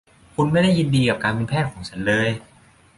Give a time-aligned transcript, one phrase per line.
[0.35, 2.29] คุณไม่ได้ยินดีกับการเป็นแพทย์ของฉันเลย